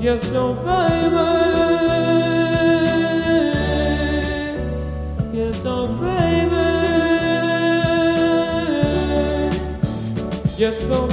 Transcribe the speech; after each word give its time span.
Yes, 0.00 0.32
oh 0.32 0.54
baby. 0.54 1.16
Yes, 5.36 5.64
oh 5.66 5.88
baby. 5.88 6.66
Yes, 10.56 10.86
oh 10.90 11.07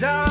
die. 0.00 0.29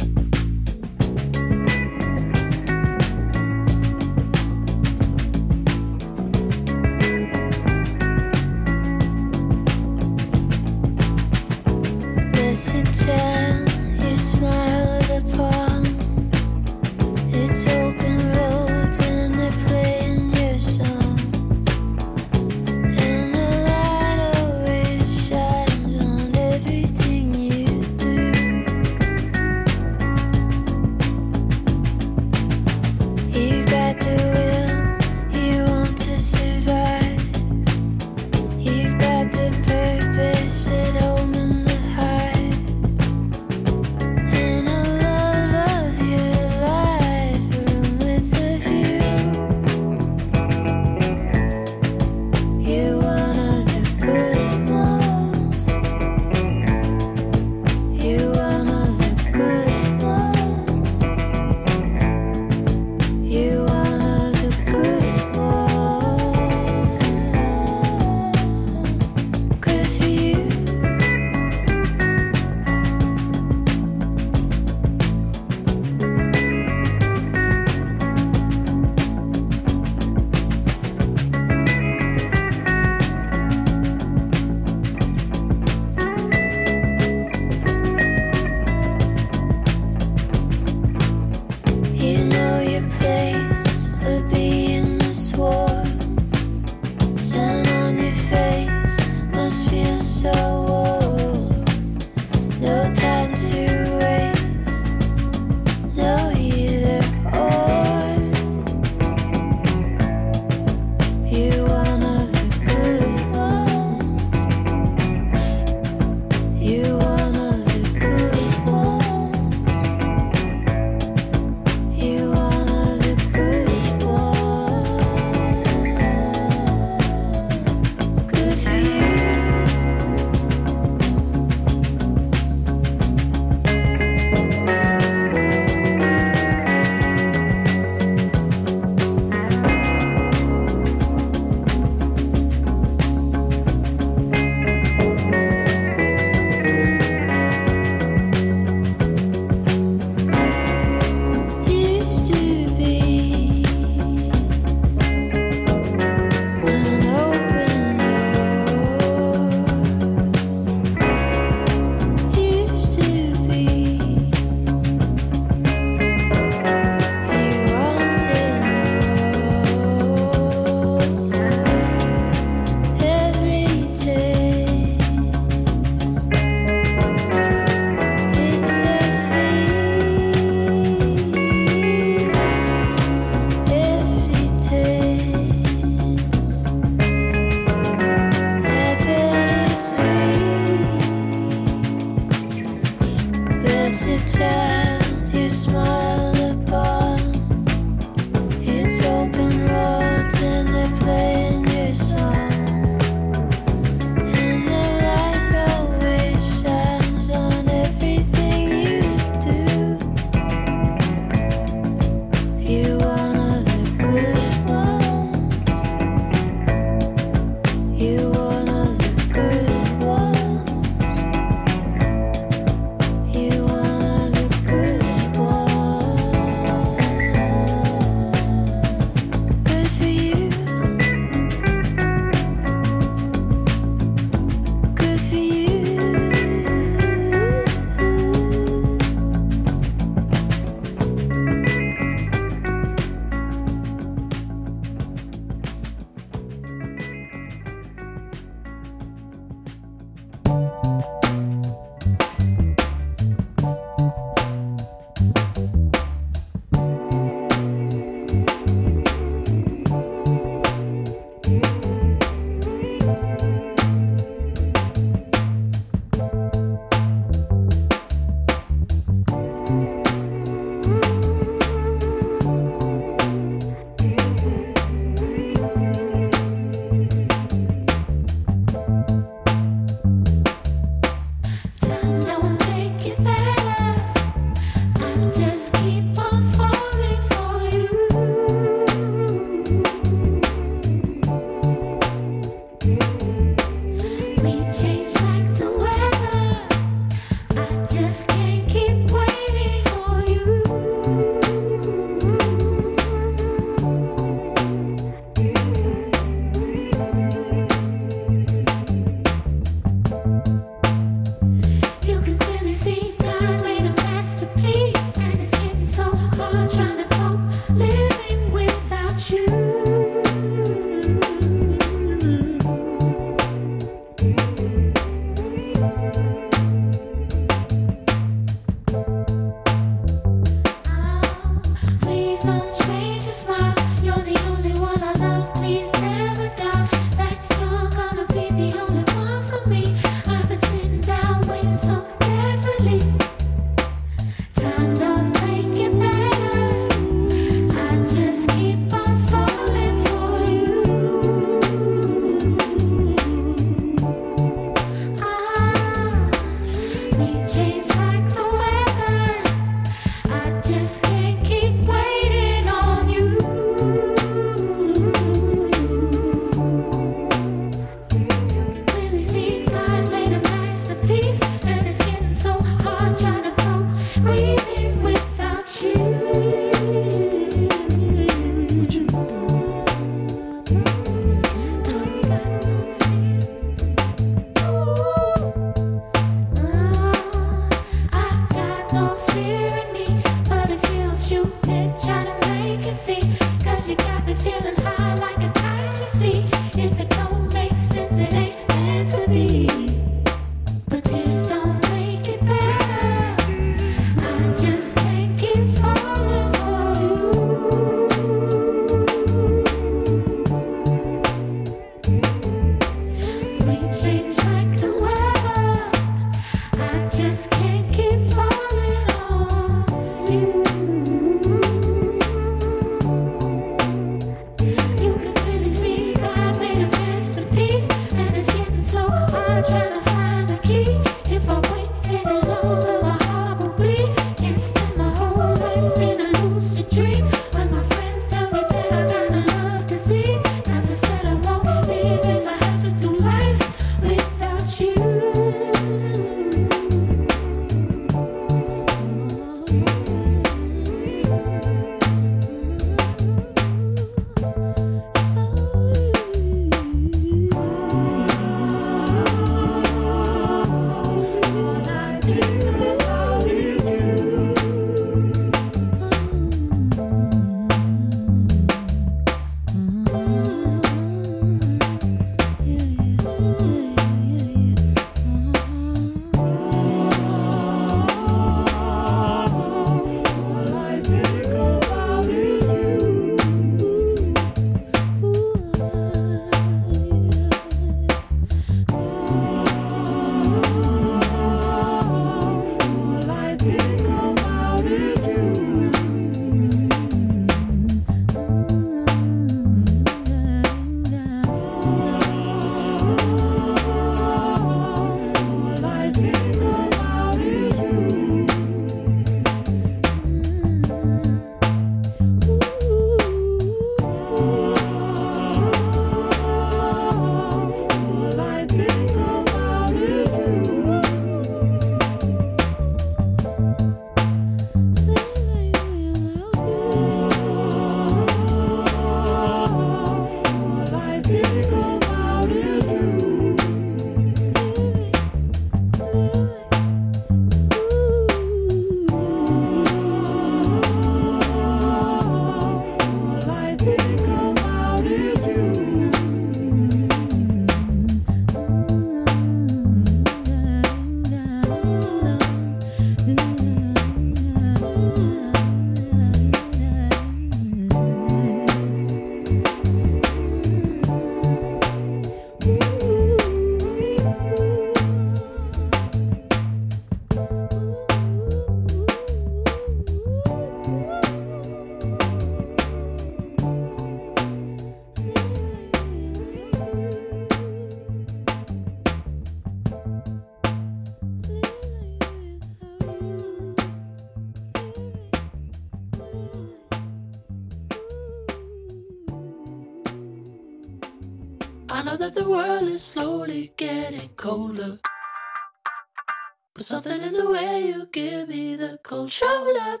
Cold 599.28 600.00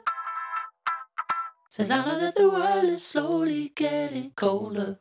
says 1.68 1.90
I 1.90 2.04
know 2.04 2.20
that 2.20 2.36
the 2.36 2.48
world 2.48 2.84
is 2.84 3.04
slowly 3.04 3.72
getting 3.74 4.30
colder. 4.30 5.00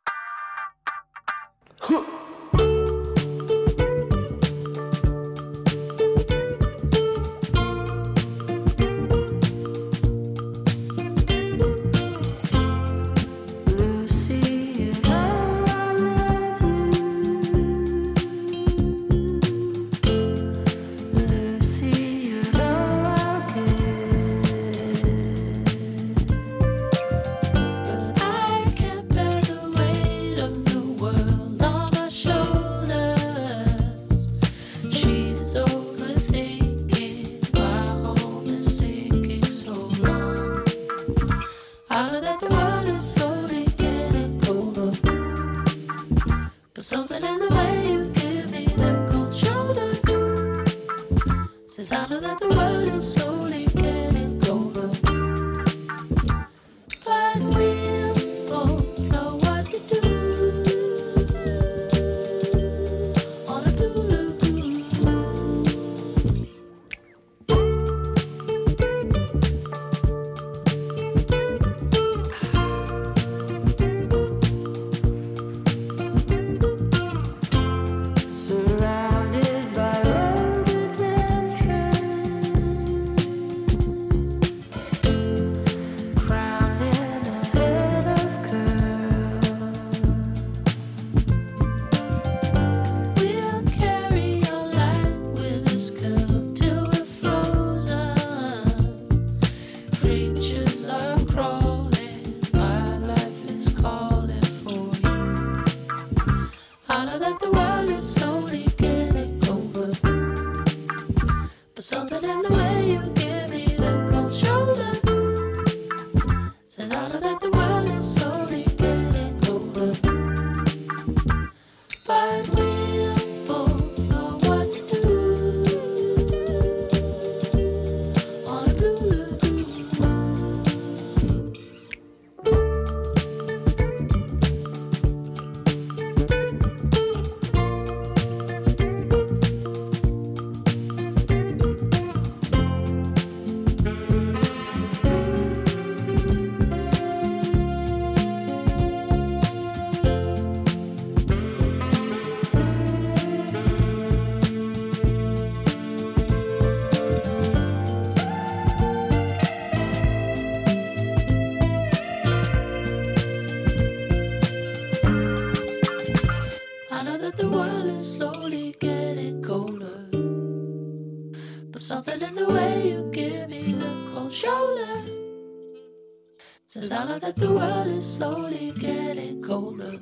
That 176.75 177.35
the 177.37 177.51
world 177.51 177.87
is 177.87 178.15
slowly 178.15 178.71
getting 178.77 179.41
colder. 179.41 179.97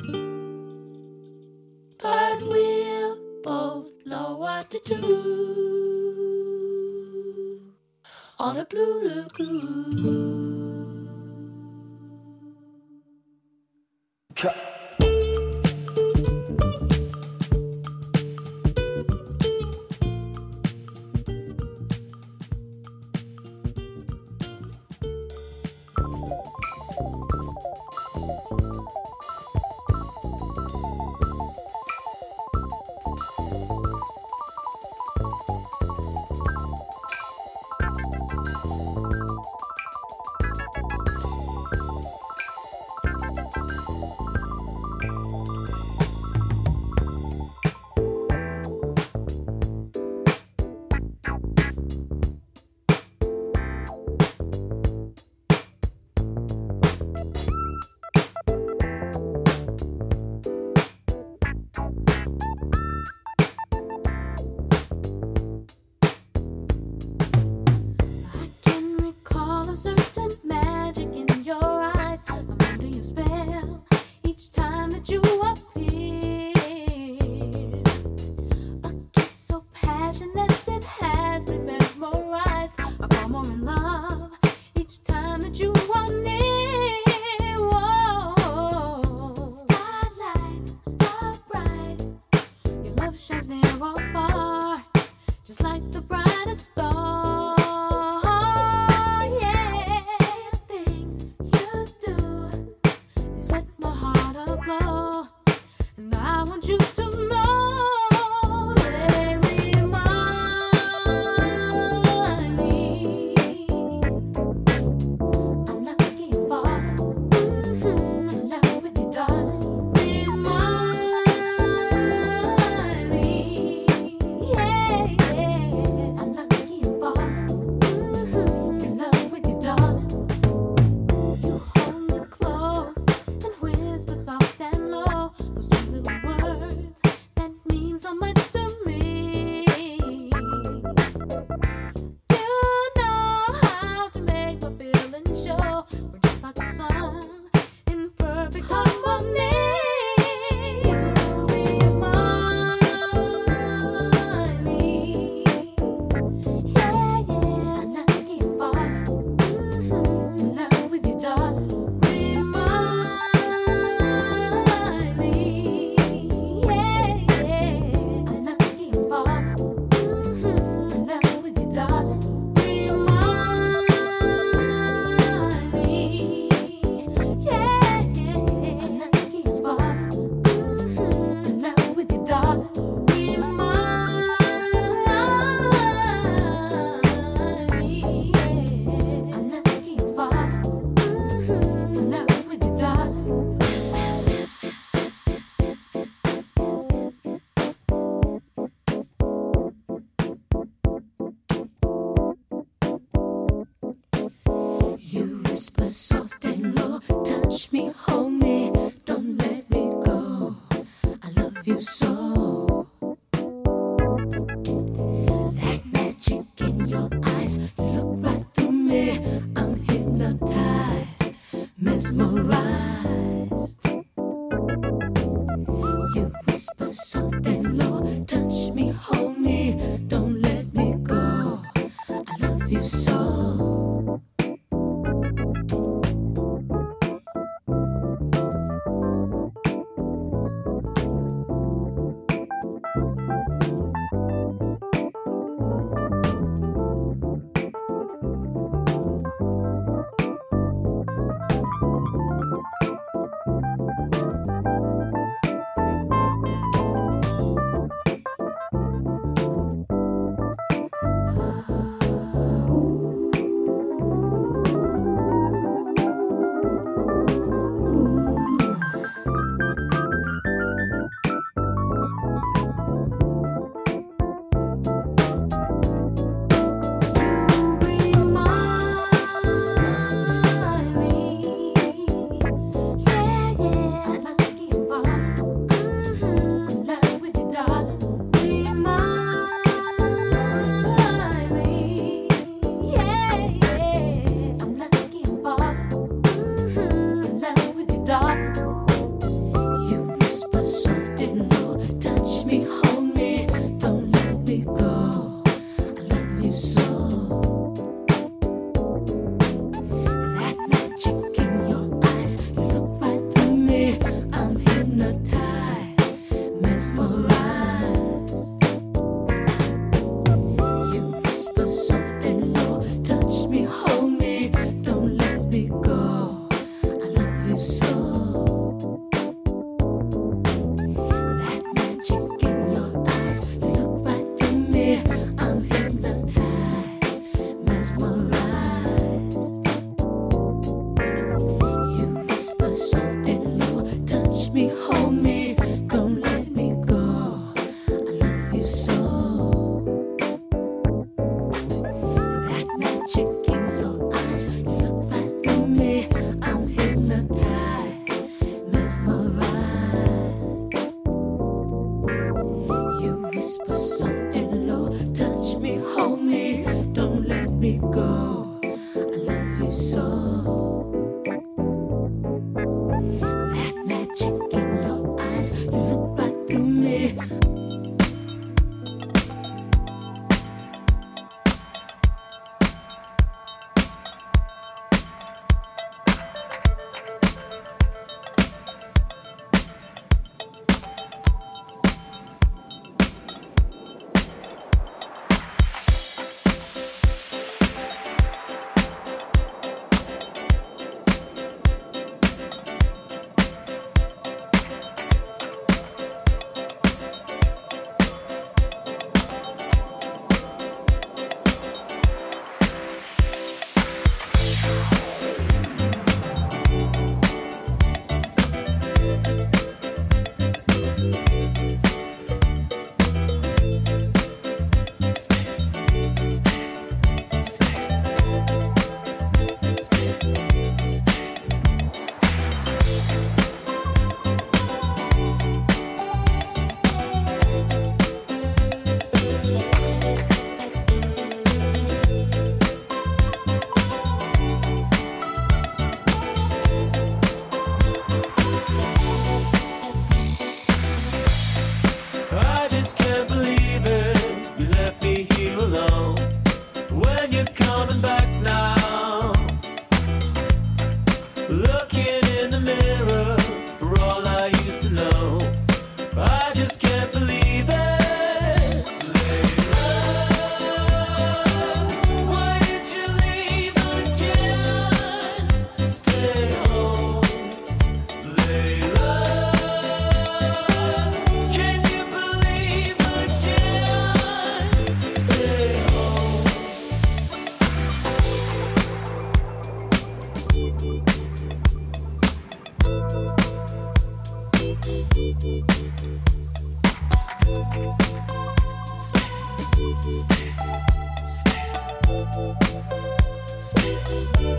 But 2.01 2.41
we'll 2.41 3.17
both 3.43 3.91
know 4.05 4.37
what 4.37 4.71
to 4.71 4.81
do 4.83 5.03
on 8.39 8.57
a 8.57 8.65
blue 8.65 9.03
lagoon. 9.07 9.93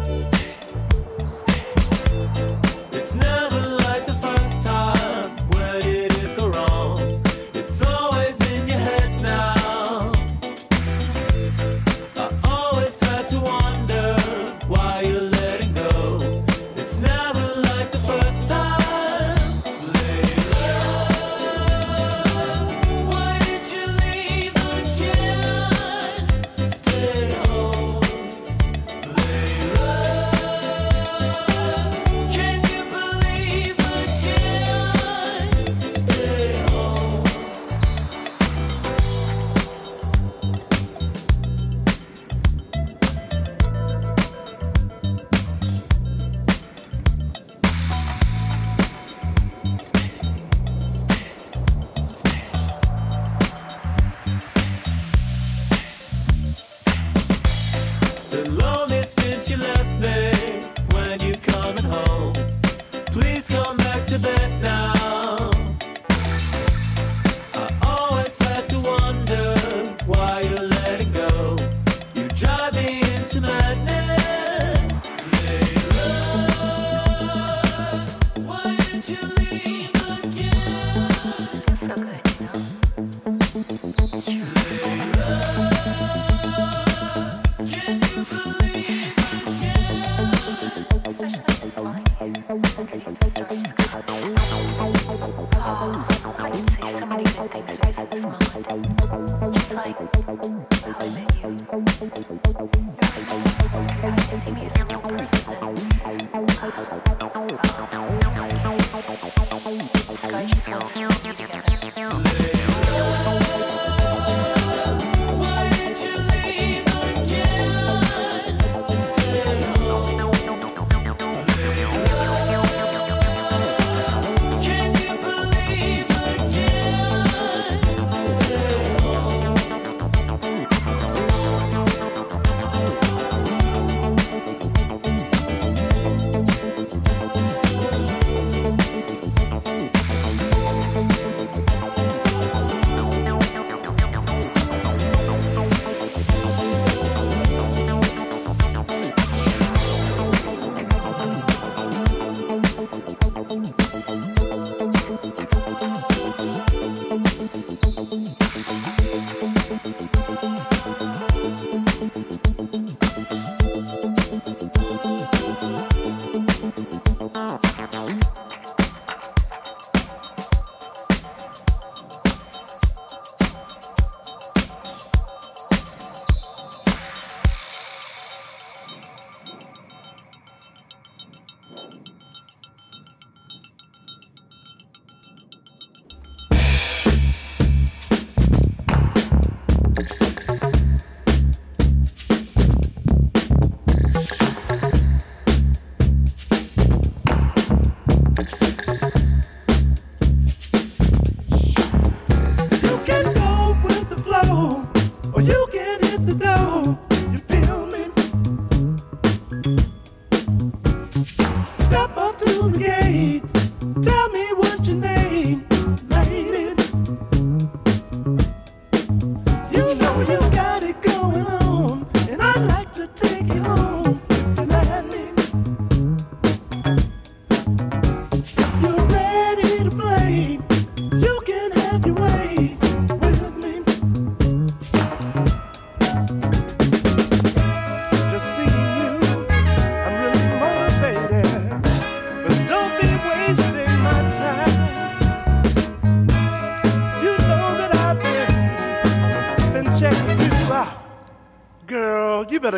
stay, 0.05 0.29
stay. 1.27 2.64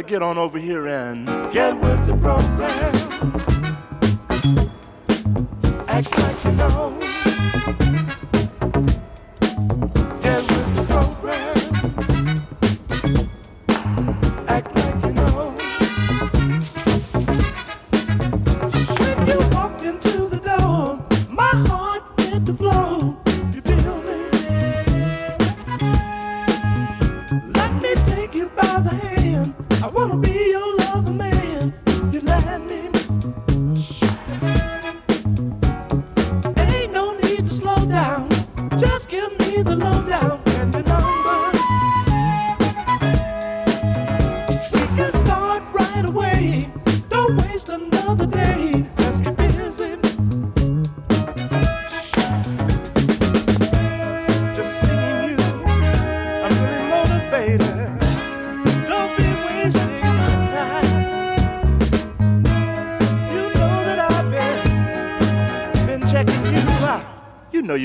get 0.07 0.23
on 0.23 0.39
over 0.39 0.59
here 0.59 0.87
and 0.87 1.27
get 1.53 1.75
with 1.81 2.07
the 2.07 2.17
program. 2.19 3.56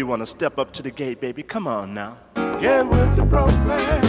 you 0.01 0.07
want 0.07 0.19
to 0.19 0.25
step 0.25 0.57
up 0.57 0.73
to 0.73 0.81
the 0.81 0.89
gate, 0.89 1.21
baby. 1.21 1.43
Come 1.43 1.67
on 1.67 1.93
now. 1.93 2.17
Get 2.59 2.87
with 2.87 3.15
the 3.15 3.23
program. 3.23 4.01